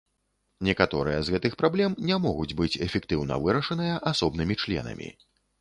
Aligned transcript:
Некаторыя 0.67 1.19
з 1.27 1.35
гэтых 1.35 1.57
праблем 1.61 1.91
не 2.11 2.17
могуць 2.25 2.57
быць 2.63 2.71
эфектыўна 2.87 3.39
вырашаныя 3.47 4.03
асобнымі 4.15 4.61
членамі. 4.65 5.09